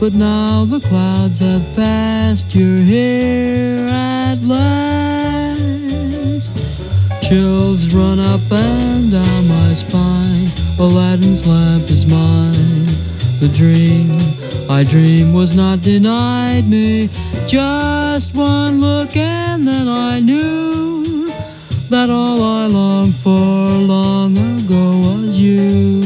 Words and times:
But 0.00 0.12
now 0.14 0.64
the 0.64 0.80
clouds 0.80 1.38
have 1.38 1.64
passed. 1.74 2.54
You're 2.54 2.78
here 2.78 3.86
at 3.88 4.40
last. 4.42 5.54
Chills 7.22 7.94
run 7.94 8.18
up 8.18 8.40
and 8.50 9.10
down 9.10 9.48
my 9.48 9.74
spine. 9.74 10.48
Aladdin's 10.78 11.46
lamp 11.46 11.90
is 11.90 12.06
mine. 12.06 12.86
The 13.40 13.48
dream 13.48 14.18
I 14.68 14.84
dreamed 14.84 15.34
was 15.34 15.54
not 15.54 15.82
denied 15.82 16.68
me. 16.68 17.08
Just 17.46 18.34
one 18.34 18.80
look 18.80 19.16
and 19.16 19.66
then 19.66 19.88
I 19.88 20.20
knew 20.20 21.30
that 21.90 22.10
all 22.10 22.42
I 22.42 22.66
longed 22.66 23.14
for 23.16 23.30
long 23.30 24.36
ago 24.36 24.98
was 24.98 25.36
you. 25.36 26.03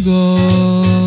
Started 0.00 1.05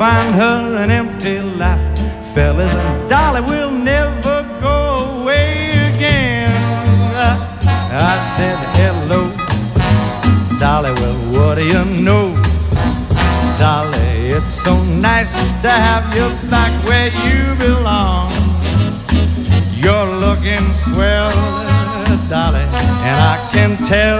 find 0.00 0.34
her 0.34 0.76
an 0.78 0.90
empty 0.90 1.42
lap, 1.42 1.78
fellas, 2.32 2.74
and 2.74 3.10
Dolly 3.10 3.42
will 3.42 3.70
never 3.70 4.48
go 4.58 5.20
away 5.20 5.72
again. 5.92 6.48
I 7.92 8.16
said 8.34 8.56
hello, 8.80 9.28
Dolly. 10.58 10.92
Well, 11.00 11.18
what 11.34 11.56
do 11.56 11.66
you 11.66 11.84
know, 12.00 12.32
Dolly? 13.58 14.32
It's 14.36 14.54
so 14.54 14.82
nice 14.84 15.36
to 15.60 15.68
have 15.68 16.06
you 16.16 16.28
back 16.48 16.72
where 16.88 17.12
you 17.26 17.54
belong. 17.58 18.32
You're 19.84 20.12
looking 20.16 20.64
swell, 20.72 21.30
Dolly, 22.30 22.64
and 23.04 23.16
I 23.32 23.36
can 23.52 23.76
tell, 23.84 24.19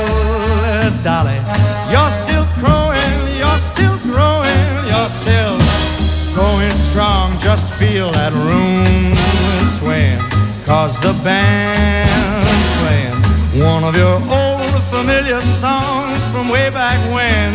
the 11.12 11.24
band's 11.24 12.70
playing 12.80 13.64
one 13.64 13.82
of 13.82 13.96
your 13.96 14.14
old 14.30 14.82
familiar 14.94 15.40
songs 15.40 16.18
from 16.30 16.48
way 16.48 16.70
back 16.70 16.98
when. 17.12 17.50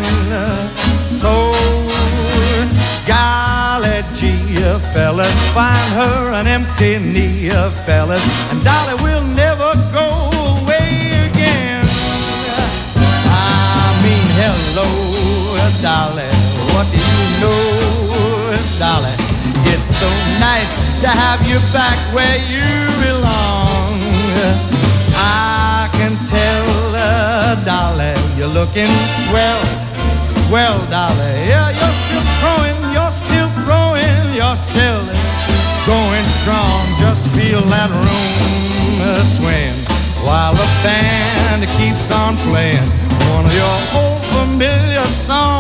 So 1.08 1.54
golly 3.08 4.04
gee, 4.14 4.58
fellas, 4.92 5.34
find 5.54 5.90
her 6.00 6.34
an 6.34 6.48
empty 6.48 7.00
knee, 7.00 7.50
fellas, 7.86 8.26
and 8.52 8.62
Dolly 8.62 8.96
will 9.02 9.24
never 9.24 9.72
go 9.94 10.08
away 10.60 10.90
again. 11.30 11.86
I 13.32 13.88
mean, 14.04 14.28
hello, 14.42 14.88
Dolly, 15.82 16.30
what 16.74 16.86
do 16.92 17.00
you 17.10 17.24
know, 17.42 18.58
Dolly? 18.80 19.25
So 20.00 20.10
nice 20.40 20.76
to 21.02 21.08
have 21.08 21.40
you 21.48 21.56
back 21.72 21.96
where 22.14 22.38
you 22.52 22.68
belong. 23.00 23.96
I 25.16 25.88
can 25.94 26.14
tell, 26.28 26.68
uh, 26.92 27.56
Dolly, 27.64 28.12
you're 28.36 28.52
looking 28.52 28.92
swell, 29.24 29.64
swell, 30.20 30.80
Dolly. 30.92 31.48
Yeah, 31.48 31.72
you're 31.72 31.98
still 32.04 32.28
growing, 32.44 32.78
you're 32.92 33.16
still 33.24 33.50
growing, 33.64 34.36
you're 34.36 34.60
still 34.60 35.04
going 35.88 36.26
strong. 36.44 36.82
Just 37.00 37.24
feel 37.32 37.62
that 37.72 37.90
room 37.90 39.00
uh, 39.00 39.24
swaying 39.24 39.80
while 40.28 40.54
the 40.54 40.70
band 40.84 41.64
keeps 41.80 42.12
on 42.12 42.36
playing 42.52 42.84
one 43.32 43.46
of 43.46 43.54
your 43.56 43.78
old 43.96 44.22
familiar 44.36 45.06
songs 45.06 45.55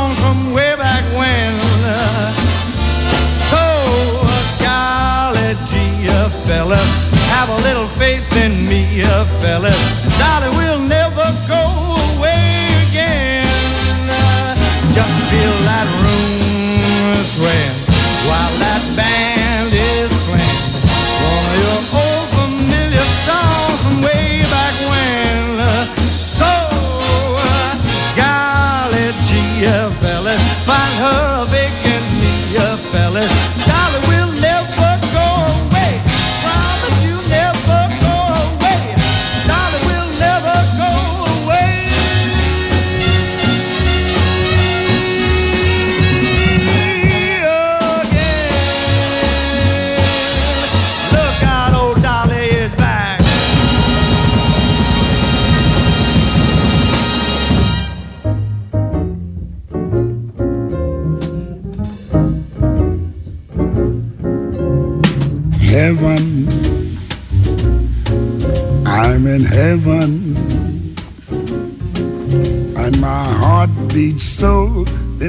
gee, 6.45 6.51
fella, 6.51 6.77
have 6.77 7.49
a 7.49 7.55
little 7.63 7.87
faith 7.87 8.35
in 8.37 8.65
me, 8.67 9.01
a 9.01 9.25
fella. 9.41 9.71
Dolly 10.17 10.49
will 10.57 10.79
never 10.79 11.23
go 11.47 11.84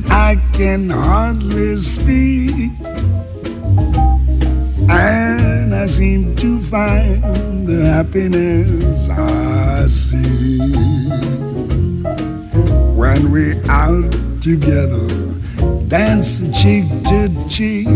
that 0.01 0.11
I 0.11 0.37
can 0.53 0.91
hardly 0.91 1.75
speak. 1.77 2.71
And 4.91 5.75
I 5.75 5.87
seem 5.87 6.37
to 6.37 6.61
find 6.61 7.67
the 7.67 7.87
happiness 7.87 9.09
I 9.09 9.87
see 9.87 10.59
when 12.95 13.31
we're 13.33 13.63
out 13.71 14.13
together, 14.43 15.09
dancing 15.89 16.53
cheek 16.53 16.87
to 17.05 17.31
cheek. 17.49 17.89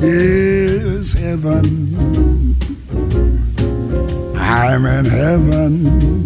Yes, 0.00 1.12
heaven. 1.14 2.54
I'm 4.36 4.86
in 4.86 5.04
heaven. 5.06 6.25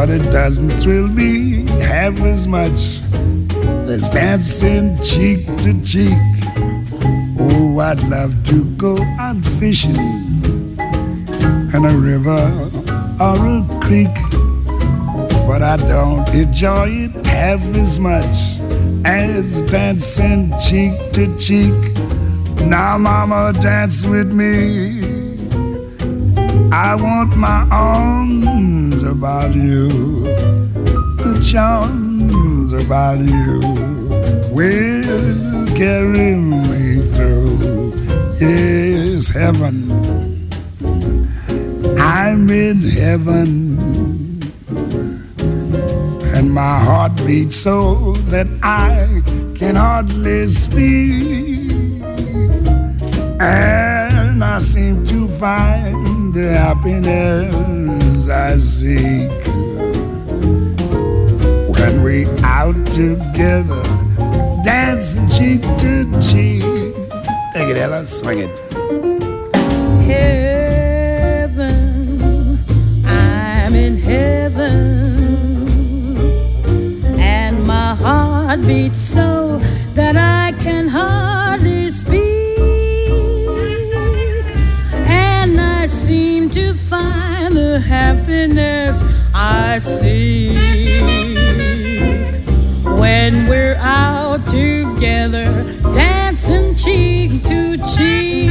But 0.00 0.08
it 0.08 0.30
doesn't 0.32 0.70
thrill 0.80 1.08
me 1.08 1.68
half 1.84 2.18
as 2.22 2.46
much 2.46 3.02
as 3.86 4.08
dancing 4.08 4.98
cheek 5.02 5.46
to 5.58 5.78
cheek. 5.82 6.16
Oh, 7.38 7.78
I'd 7.80 8.02
love 8.08 8.32
to 8.44 8.64
go 8.76 8.96
out 9.18 9.44
fishing 9.60 9.94
in 11.74 11.84
a 11.84 11.94
river 11.94 12.40
or 13.20 13.36
a 13.58 13.80
creek. 13.82 14.16
But 15.46 15.60
I 15.60 15.76
don't 15.76 16.26
enjoy 16.30 16.88
it 17.04 17.26
half 17.26 17.62
as 17.76 18.00
much 18.00 18.56
as 19.04 19.60
dancing 19.70 20.54
cheek 20.66 20.94
to 21.12 21.36
cheek. 21.36 21.76
Now, 22.64 22.96
mama, 22.96 23.52
dance 23.52 24.06
with 24.06 24.32
me. 24.32 25.02
I 26.72 26.94
want 26.94 27.36
my 27.36 27.68
arms 27.70 28.89
about 29.10 29.54
you, 29.54 29.88
the 31.16 31.40
charms 31.50 32.72
about 32.72 33.18
you 33.18 33.60
will 34.52 35.66
carry 35.76 36.36
me 36.36 37.00
through. 37.14 37.94
Yes, 38.38 39.28
heaven. 39.28 39.90
I'm 41.98 42.48
in 42.50 42.80
heaven 42.82 43.78
and 46.34 46.54
my 46.54 46.78
heart 46.78 47.14
beats 47.26 47.56
so 47.56 48.12
that 48.32 48.46
I 48.62 49.22
can 49.54 49.76
hardly 49.76 50.46
speak. 50.46 51.72
And 53.40 53.89
seem 54.60 55.06
to 55.06 55.26
find 55.26 56.34
the 56.34 56.52
happiness 56.52 58.28
I 58.28 58.58
seek 58.58 59.30
when 61.76 62.02
we 62.02 62.26
out 62.42 62.74
together, 62.86 63.82
dancing 64.62 65.28
cheek 65.30 65.62
to 65.78 66.04
cheek. 66.20 66.62
Take 67.54 67.70
it, 67.70 67.78
Ella, 67.78 68.04
swing 68.04 68.40
it. 68.40 68.50
Heaven, 70.04 71.78
I'm 73.06 73.74
in 73.74 73.96
heaven, 73.96 74.68
and 77.18 77.66
my 77.66 77.94
heart 77.94 78.60
beats 78.66 78.98
so 78.98 79.58
that 79.94 80.16
I 80.16 80.52
can 80.62 80.86
hardly 80.88 81.39
the 87.70 87.78
happiness 87.78 89.00
I 89.32 89.78
see 89.78 90.48
when 92.98 93.46
we're 93.46 93.76
out 93.76 94.44
together, 94.46 95.46
dancing 95.94 96.74
cheek 96.74 97.44
to 97.44 97.76
cheek. 97.94 98.50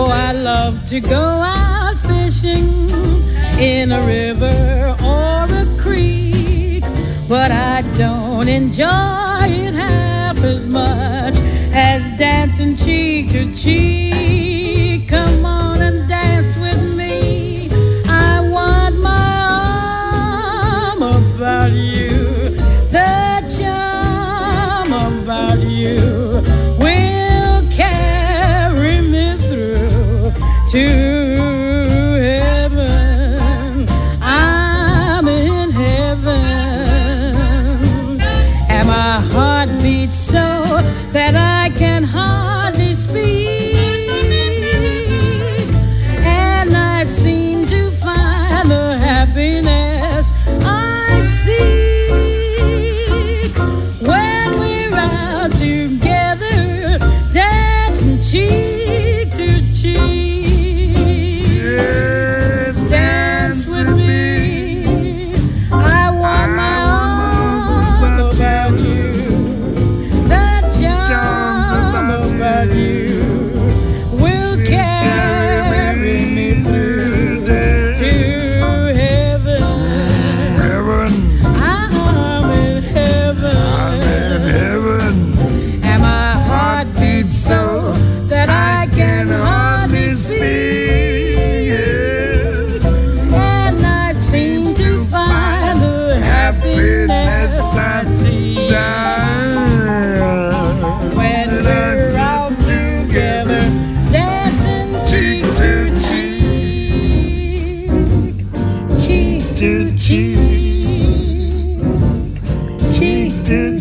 Oh, 0.00 0.06
I 0.06 0.30
love 0.30 0.88
to 0.90 1.00
go 1.00 1.16
out 1.18 1.96
fishing 2.06 2.88
in 3.58 3.90
a 3.90 4.00
river 4.06 4.96
or 5.02 5.44
a 5.62 5.66
creek, 5.76 6.84
but 7.28 7.50
I 7.50 7.82
don't 7.98 8.46
enjoy 8.46 9.46
it 9.66 9.74
half 9.74 10.38
as 10.44 10.68
much 10.68 11.34
as 11.72 12.16
dancing 12.16 12.76
cheek 12.76 13.32
to 13.32 13.52
cheek. 13.52 15.08
Come 15.08 15.44
on 15.44 15.67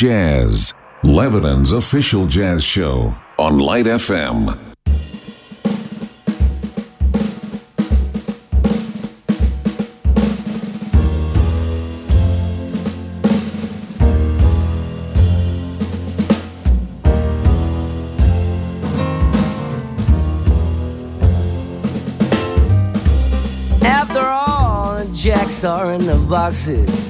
Jazz, 0.00 0.72
Lebanon's 1.04 1.72
official 1.72 2.26
jazz 2.26 2.64
show 2.64 3.14
on 3.38 3.58
Light 3.58 3.84
FM. 3.84 4.58
After 23.84 24.20
all, 24.20 25.04
the 25.04 25.14
jacks 25.14 25.62
are 25.62 25.92
in 25.92 26.06
the 26.06 26.16
boxes 26.26 27.09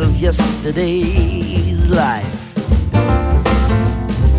of 0.00 0.16
yesterday's 0.16 1.88
life. 1.88 2.54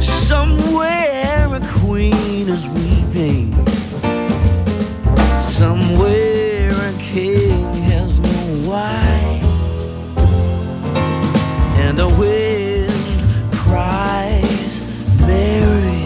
Somewhere 0.02 1.47
a 1.54 1.60
queen 1.80 2.50
is 2.50 2.67
weeping. 2.69 3.54
Somewhere 5.43 6.71
a 6.71 6.93
king 7.00 7.74
has 7.91 8.19
no 8.19 8.69
wife. 8.69 9.45
And 11.78 11.97
the 11.97 12.10
wind 12.19 12.91
cries, 13.54 14.80
Mary. 15.19 16.02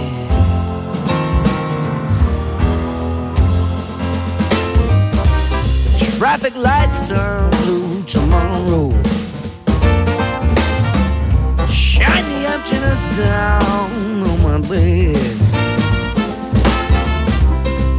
Traffic 6.18 6.56
lights 6.56 7.08
turn 7.08 7.50
blue 7.52 8.04
tomorrow. 8.04 9.15
The 12.66 12.72
emptiness 12.74 13.18
down 13.18 14.24
on 14.24 14.42
my 14.42 14.68
bed. 14.68 15.16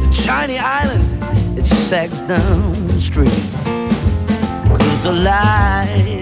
The 0.01 0.23
tiny 0.25 0.57
island, 0.57 1.57
it 1.57 1.65
sags 1.65 2.21
down 2.23 2.87
the 2.87 2.99
street. 2.99 3.29
Cause 4.67 5.03
the 5.03 5.13
life 5.13 6.16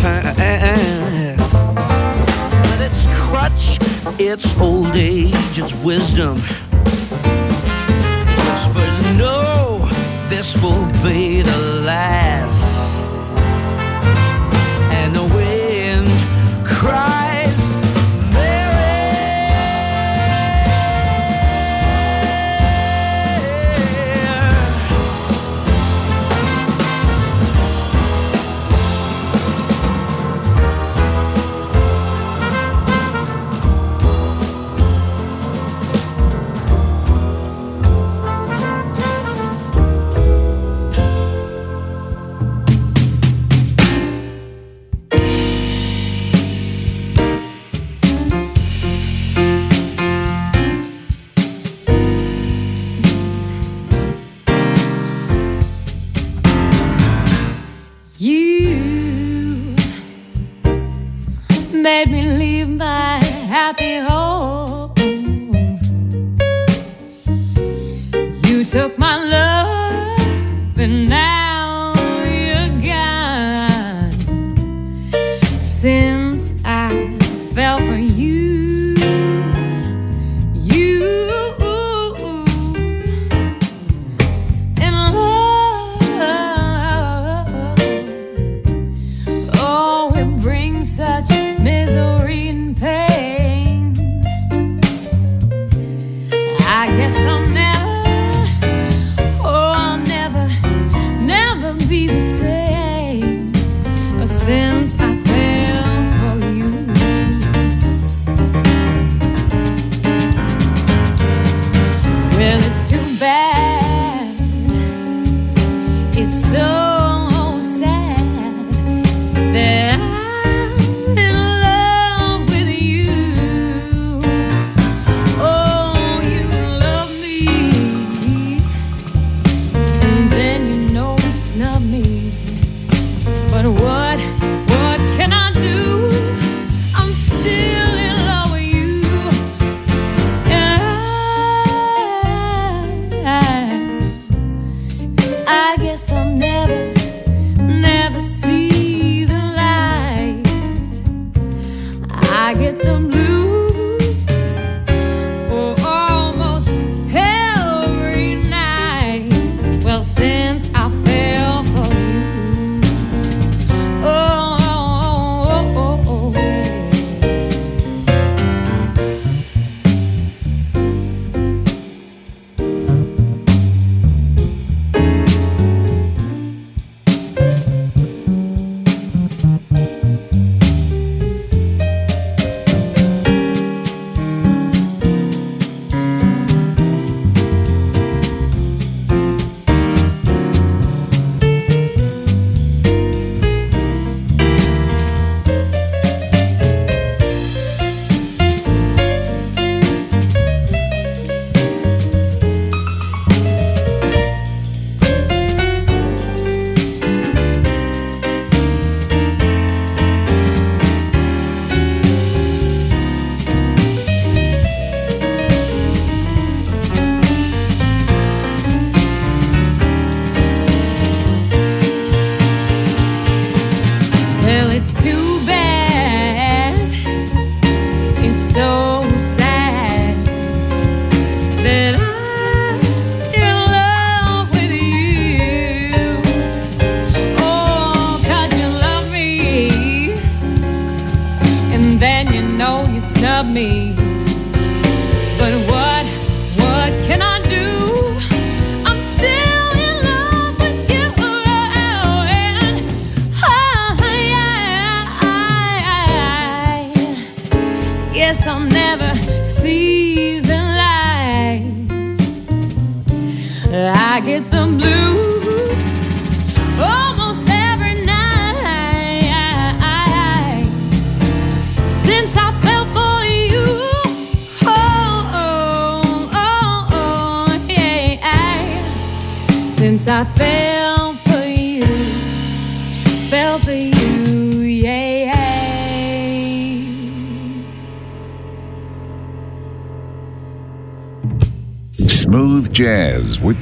past. 0.00 1.38
But 2.64 2.80
its 2.80 3.06
crutch, 3.18 3.78
its 4.18 4.56
old 4.58 4.96
age, 4.96 5.58
its 5.58 5.74
wisdom 5.76 6.42
whispers, 8.50 9.16
no, 9.16 9.88
this 10.28 10.56
will 10.62 10.86
be 11.02 11.42
the 11.42 11.58
last. 11.84 12.69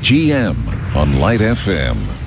GM 0.09 0.57
on 0.97 1.19
Light 1.21 1.41
FM. 1.41 2.18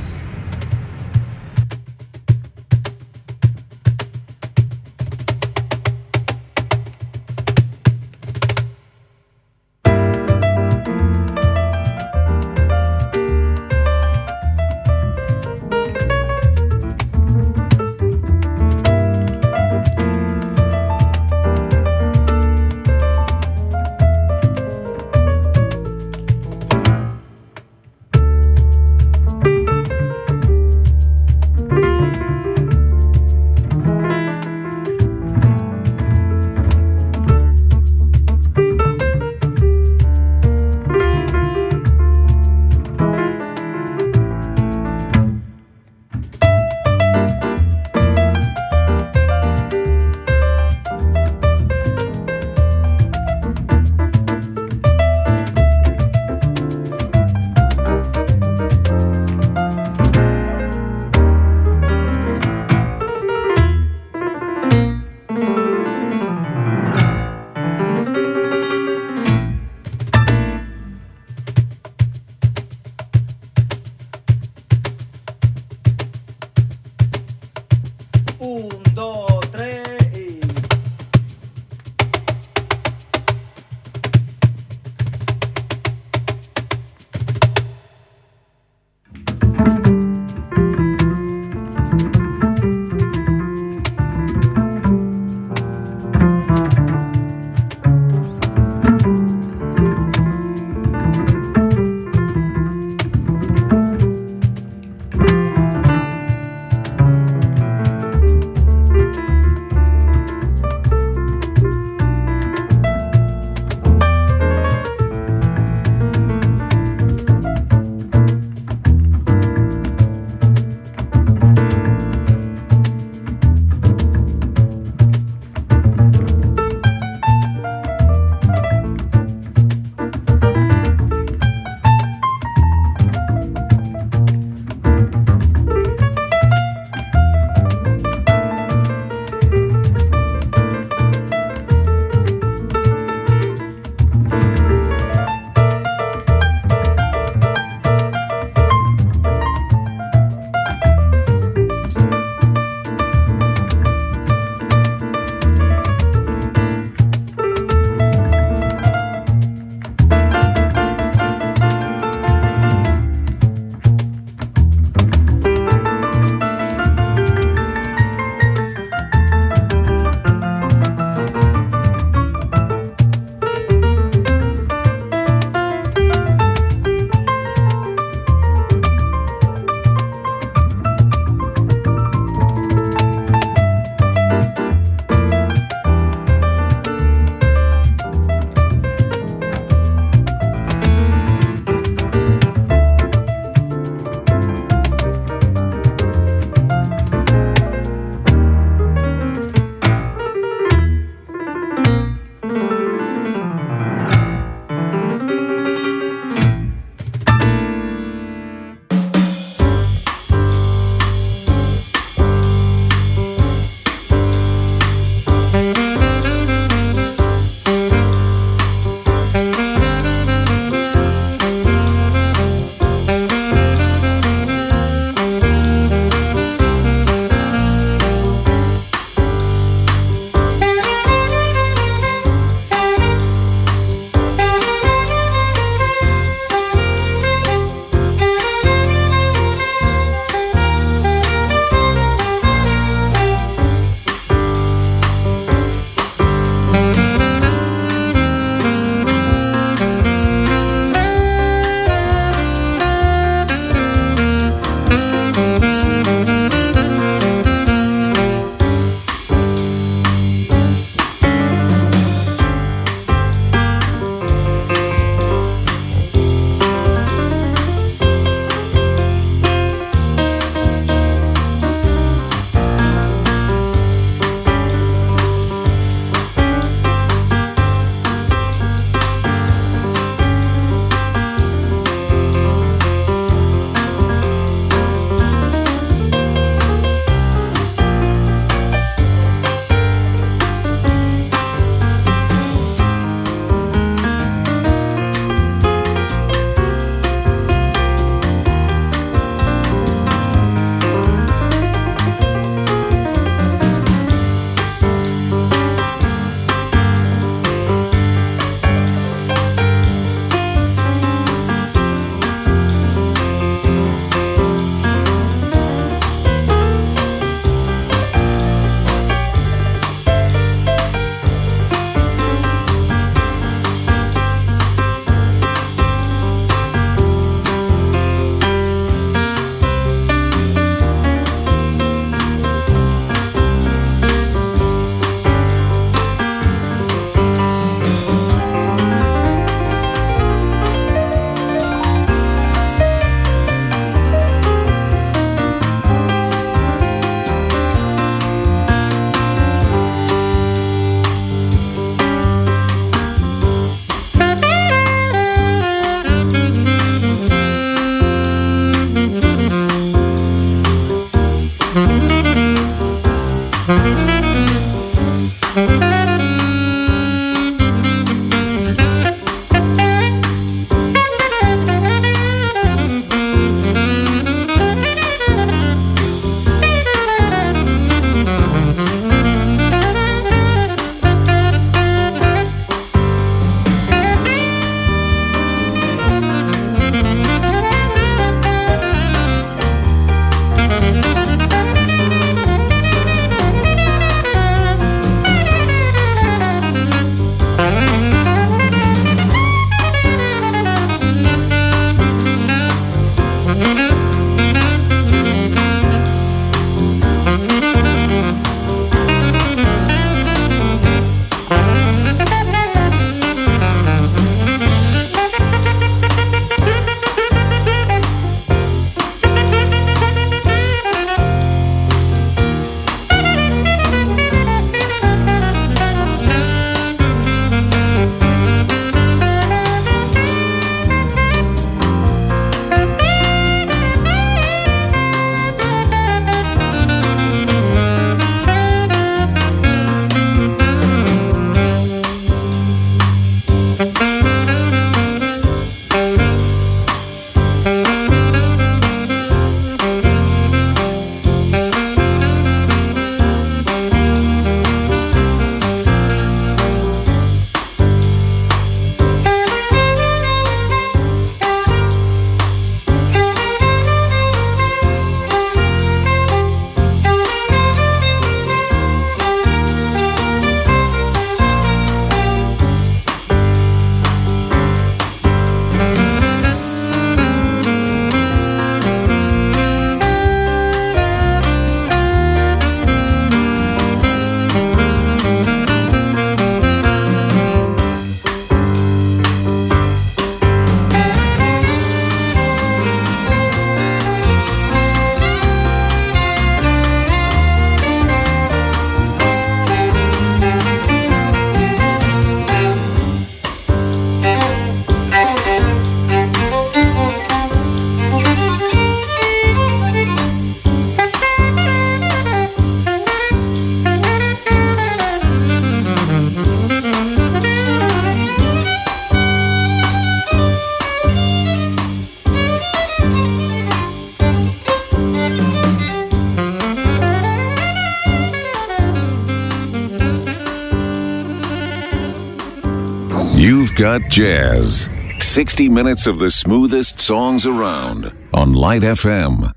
Jazz. 534.11 534.89
60 535.21 535.69
minutes 535.69 536.05
of 536.05 536.19
the 536.19 536.29
smoothest 536.29 536.99
songs 536.99 537.45
around 537.45 538.11
on 538.33 538.53
Light 538.53 538.81
FM. 538.81 539.53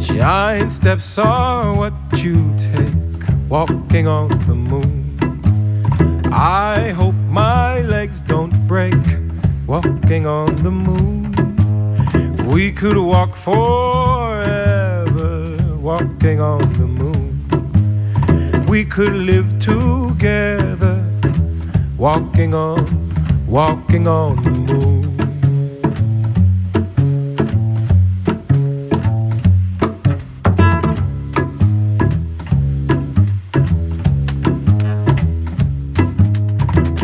Giant 0.00 0.72
steps 0.72 1.18
are 1.18 1.76
what 1.76 1.92
you 2.24 2.56
take 2.56 3.50
walking 3.50 4.06
on 4.06 4.30
the 4.46 4.54
moon. 4.54 5.18
I 6.32 6.92
hope 6.92 7.14
my 7.28 7.82
legs 7.82 8.22
don't 8.22 8.66
break 8.66 8.94
walking 9.66 10.26
on 10.26 10.56
the 10.62 10.70
moon. 10.70 11.15
We 12.56 12.72
could 12.72 12.96
walk 12.96 13.36
forever 13.36 14.48
walking 15.78 16.40
on 16.40 16.60
the 16.78 16.86
moon. 16.86 17.44
We 18.66 18.86
could 18.86 19.12
live 19.12 19.58
together 19.58 21.04
walking 21.98 22.54
on, 22.54 22.86
walking 23.46 24.08
on 24.08 24.42
the 24.42 24.52
moon. 24.52 25.02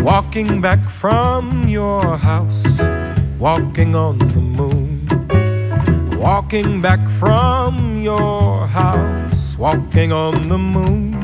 Walking 0.03 0.63
back 0.63 0.81
from 0.89 1.69
your 1.69 2.17
house, 2.17 2.81
walking 3.39 3.95
on 3.95 4.17
the. 4.17 4.42
Walking 6.23 6.81
back 6.81 7.01
from 7.19 7.97
your 7.97 8.69
house, 8.69 9.59
walking 9.59 10.13
on 10.13 10.49
the 10.49 10.57
moon. 10.57 11.21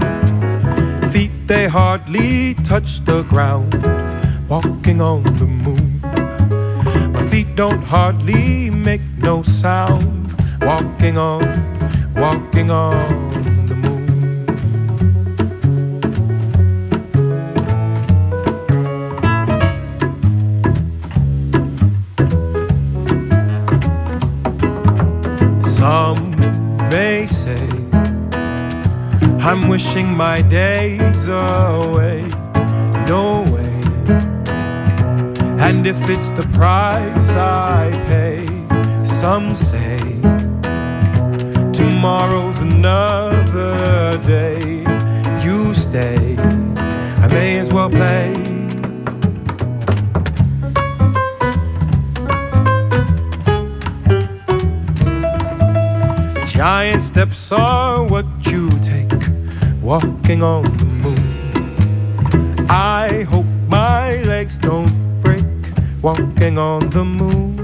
Feet 1.13 1.31
they 1.47 1.69
hardly 1.69 2.55
touch 2.65 3.05
the 3.05 3.23
ground, 3.23 3.75
walking 4.49 5.01
on 5.01 5.23
the 5.23 5.47
moon. 5.47 6.01
My 7.13 7.25
feet 7.31 7.55
don't 7.55 7.85
hardly 7.85 8.71
make 8.71 9.03
no 9.19 9.45
sound, 9.45 10.35
walking 10.63 11.17
on, 11.17 11.47
walking 12.17 12.73
on 12.73 13.28
I'm 29.69 29.73
wishing 29.73 30.17
my 30.17 30.41
days 30.41 31.29
away. 31.29 32.23
No 33.07 33.45
way. 33.53 33.81
And 35.61 35.87
if 35.87 36.01
it's 36.09 36.31
the 36.31 36.49
price 36.55 37.29
I 37.33 37.91
pay, 38.07 38.47
some 39.05 39.55
say 39.55 39.99
tomorrow's 41.71 42.63
another 42.63 44.17
day. 44.27 44.87
You 45.45 45.75
stay, 45.75 46.39
I 46.39 47.27
may 47.29 47.59
as 47.59 47.71
well 47.71 47.91
play. 47.91 48.33
Giant 56.47 57.03
steps 57.03 57.53
are 57.53 58.03
what 58.05 58.25
walking 60.29 60.43
on 60.43 60.63
the 60.77 60.85
moon. 60.85 62.67
I 62.69 63.23
hope 63.31 63.47
my 63.67 64.23
legs 64.25 64.59
don't 64.59 64.93
break 65.23 65.43
walking 66.03 66.59
on 66.59 66.91
the 66.91 67.03
moon. 67.03 67.57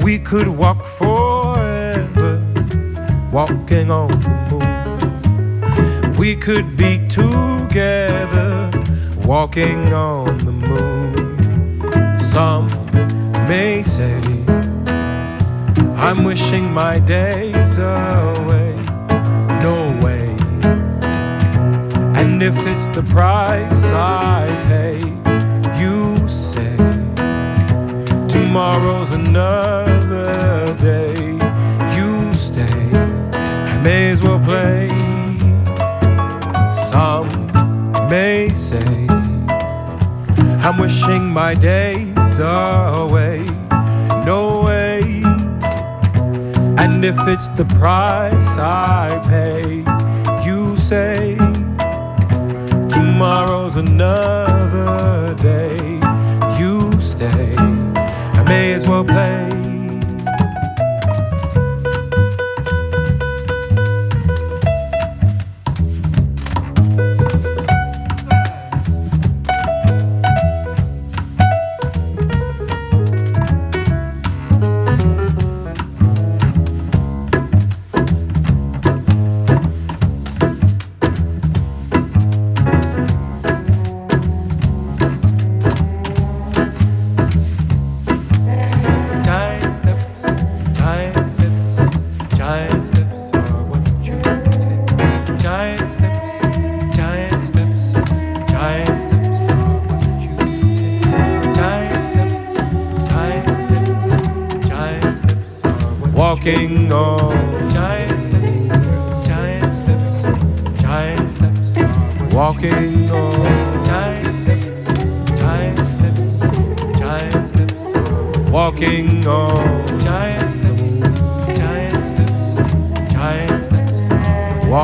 We 0.00 0.18
could 0.18 0.48
walk 0.48 0.86
forever 0.86 2.40
walking 3.30 3.90
on 3.90 4.08
the 4.26 4.34
moon. 4.50 6.14
We 6.16 6.34
could 6.34 6.78
be 6.78 7.06
together 7.08 8.70
walking 9.26 9.92
on 9.92 10.38
the 10.46 10.52
moon. 10.52 12.20
Some 12.20 12.68
may 13.46 13.82
say 13.82 14.18
I'm 16.06 16.24
wishing 16.24 16.72
my 16.72 17.00
days 17.00 17.76
away. 17.76 18.63
If 22.44 22.58
it's 22.66 22.88
the 22.88 23.02
price 23.04 23.84
I 23.90 24.44
pay, 24.68 24.98
you 25.80 26.28
say 26.28 26.76
tomorrow's 28.28 29.12
another 29.12 30.76
day. 30.76 31.38
You 31.96 32.34
stay, 32.34 32.90
I 33.72 33.80
may 33.82 34.10
as 34.10 34.22
well 34.22 34.40
play. 34.40 34.88
Some 36.92 37.30
may 38.10 38.50
say 38.50 39.06
I'm 40.64 40.76
wishing 40.76 41.24
my 41.30 41.54
days 41.54 42.38
away. 42.38 43.46
No 44.26 44.64
way. 44.66 45.00
And 46.76 47.02
if 47.06 47.16
it's 47.26 47.48
the 47.60 47.64
price 47.80 48.58
I 48.58 49.18
pay, 49.30 49.82
you 50.46 50.76
say 50.76 51.23
tomorrow's 53.14 53.76
another 53.76 55.36
day. 55.40 56.00
You 56.58 57.00
stay, 57.00 57.54
I 57.56 58.42
may 58.44 58.72
as 58.72 58.88
well 58.88 59.04
play. 59.04 59.63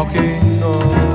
Walking 0.01 0.63
on. 0.63 1.10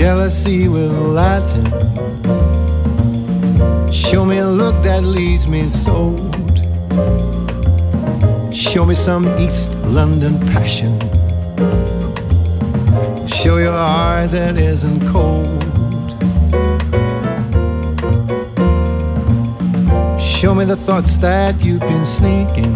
jealousy 0.00 0.66
will 0.66 1.12
lighten. 1.12 1.62
Show 3.92 4.24
me 4.24 4.38
a 4.38 4.46
look 4.46 4.82
that 4.82 5.04
leaves 5.04 5.46
me 5.46 5.68
sold. 5.68 6.56
Show 8.50 8.86
me 8.86 8.94
some 8.94 9.28
East 9.38 9.78
London 9.80 10.40
passion. 10.54 10.98
Show 13.28 13.58
your 13.58 13.72
heart 13.72 14.30
that 14.30 14.56
isn't 14.56 15.00
cold. 15.12 15.60
Show 20.18 20.54
me 20.54 20.64
the 20.64 20.78
thoughts 20.86 21.18
that 21.18 21.62
you've 21.62 21.80
been 21.80 22.06
sneaking. 22.06 22.74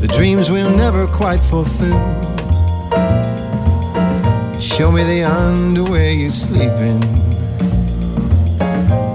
The 0.00 0.08
dreams 0.16 0.50
we'll 0.50 0.74
never 0.74 1.06
quite 1.06 1.40
fulfill. 1.40 2.21
Show 4.62 4.92
me 4.92 5.02
the 5.02 5.24
underwear 5.24 6.12
you 6.12 6.30
sleep 6.30 6.70
in. 6.70 7.02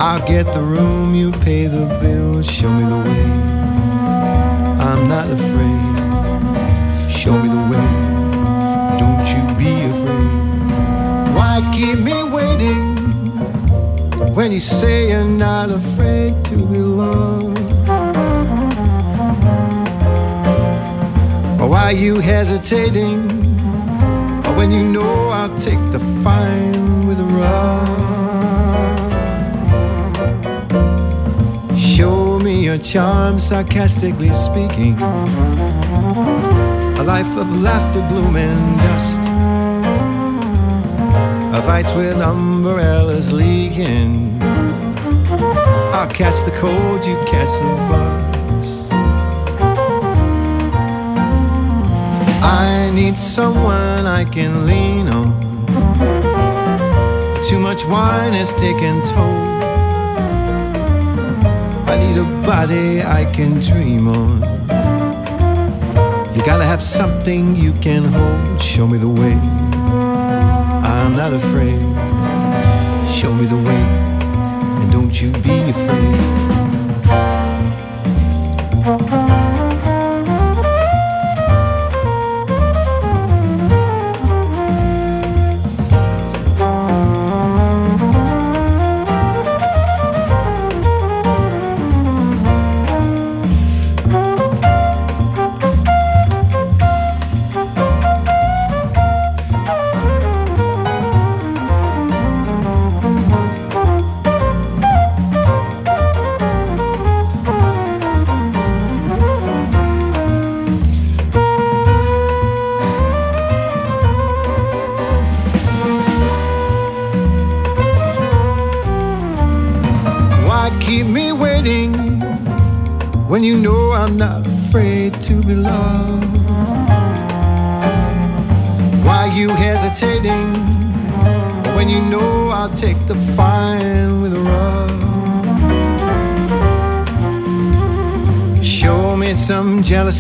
I'll 0.01 0.19
get 0.27 0.45
the 0.53 0.61
room, 0.61 1.15
you 1.15 1.31
pay 1.31 1.67
the 1.67 1.85
bill. 2.01 2.43
Show 2.43 2.69
me 2.69 2.83
the 2.83 2.97
way. 2.97 3.23
I'm 4.87 5.07
not 5.07 5.31
afraid. 5.31 7.09
Show 7.09 7.31
me 7.41 7.47
the 7.47 7.63
way. 7.71 7.87
Don't 8.99 9.25
you 9.33 9.41
be 9.57 9.71
afraid. 9.85 10.31
Why 11.33 11.61
keep 11.73 11.99
me 11.99 12.23
waiting 12.23 12.97
when 14.35 14.51
you 14.51 14.59
say 14.59 15.07
you're 15.11 15.23
not 15.23 15.69
afraid 15.69 16.43
to 16.47 16.57
be 16.57 16.79
loved? 16.79 17.57
Or 21.61 21.69
why 21.69 21.91
you 21.91 22.19
hesitating? 22.19 23.37
When 24.57 24.71
you 24.71 24.83
know 24.83 25.26
I'll 25.49 25.59
take 25.61 25.79
the 25.93 25.99
fine 26.25 27.07
with 27.07 27.21
a 27.21 27.23
rub? 27.23 27.87
Show 31.79 32.37
me 32.37 32.65
your 32.65 32.77
charm, 32.77 33.39
sarcastically 33.39 34.33
speaking. 34.33 34.99
A 34.99 37.01
life 37.05 37.33
of 37.37 37.49
laughter, 37.61 38.05
gloom, 38.09 38.35
and 38.35 38.77
dust. 38.81 39.21
Of 41.55 41.63
fights 41.63 41.93
with 41.93 42.17
umbrellas 42.17 43.31
leaking. 43.31 44.41
I'll 45.93 46.09
catch 46.09 46.43
the 46.43 46.51
cold, 46.59 47.05
you 47.05 47.15
catch 47.25 47.57
the 47.61 47.73
buzz. 47.89 48.26
I 52.47 52.89
need 52.91 53.17
someone 53.17 54.07
I 54.07 54.23
can 54.23 54.65
lean 54.65 55.09
on. 55.09 55.27
Too 57.43 57.59
much 57.59 57.83
wine 57.83 58.31
has 58.31 58.53
taken 58.53 59.01
toll. 59.01 59.37
I 61.91 61.99
need 61.99 62.17
a 62.17 62.23
body 62.47 63.01
I 63.01 63.25
can 63.35 63.59
dream 63.59 64.07
on. 64.07 64.39
You 66.33 66.45
gotta 66.45 66.63
have 66.63 66.81
something 66.81 67.53
you 67.53 67.73
can 67.73 68.05
hold. 68.05 68.61
Show 68.61 68.87
me 68.87 68.97
the 68.97 69.09
way. 69.09 69.33
I'm 70.87 71.17
not 71.17 71.33
afraid. 71.33 71.81
Show 73.13 73.33
me 73.33 73.45
the 73.45 73.57
way. 73.57 73.83
And 74.79 74.89
don't 74.89 75.21
you 75.21 75.31
be 75.31 75.69
afraid. 75.69 76.57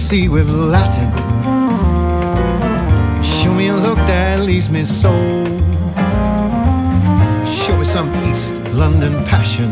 Jealousy 0.07 0.29
with 0.29 0.49
Latin. 0.49 1.11
Show 3.23 3.53
me 3.53 3.67
a 3.67 3.75
look 3.75 3.97
that 4.07 4.39
leaves 4.39 4.69
me 4.69 4.85
sold. 4.85 5.47
Show 7.45 7.77
me 7.77 7.83
some 7.83 8.09
East 8.29 8.55
London 8.73 9.25
passion. 9.25 9.69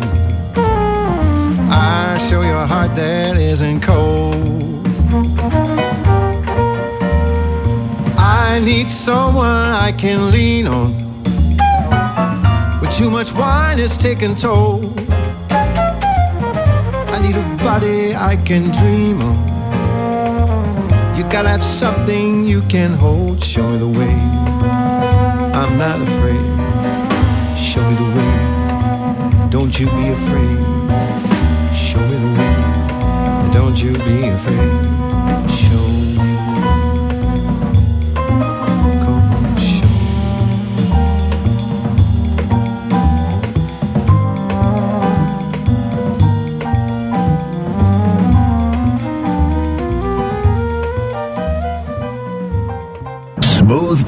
I 1.72 2.18
show 2.18 2.42
you 2.42 2.54
a 2.54 2.68
heart 2.68 2.96
that 2.96 3.38
isn't 3.38 3.82
cold. 3.82 4.86
I 8.18 8.60
need 8.60 8.90
someone 8.90 9.72
I 9.88 9.94
can 9.94 10.32
lean 10.32 10.68
on. 10.68 10.94
But 12.82 12.92
too 12.92 13.10
much 13.10 13.32
wine 13.32 13.80
is 13.80 13.98
taking 13.98 14.36
toll. 14.36 14.82
I 15.50 17.20
need 17.22 17.38
a 17.38 17.64
body 17.64 18.16
I 18.16 18.36
can 18.36 18.72
dream 18.72 19.22
on. 19.22 19.55
Gotta 21.36 21.50
have 21.50 21.66
something 21.66 22.46
you 22.46 22.62
can 22.62 22.94
hold. 22.94 23.44
Show 23.44 23.68
me 23.68 23.78
the 23.78 23.90
way. 23.90 24.16
I'm 25.54 25.78
not 25.78 26.00
afraid. 26.00 26.40
Show 27.60 27.84
me 27.90 27.96
the 27.98 28.10
way. 28.16 29.50
Don't 29.50 29.78
you 29.78 29.88
be 29.88 30.08
afraid. 30.14 30.58
Show 31.76 32.00
me 32.08 32.16
the 32.26 32.32
way. 32.40 33.52
Don't 33.52 33.78
you 33.78 33.92
be 34.06 34.30
afraid. 34.30 34.95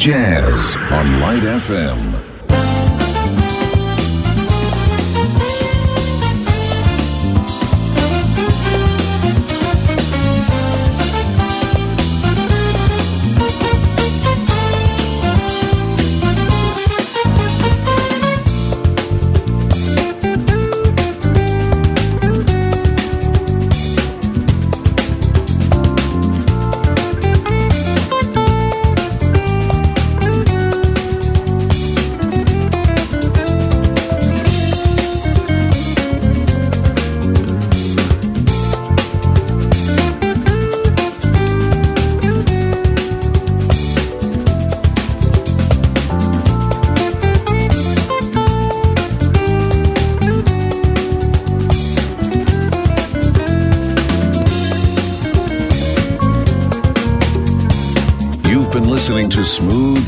Jazz 0.07 0.77
on 0.89 1.19
Light 1.19 1.43
FM. 1.43 2.06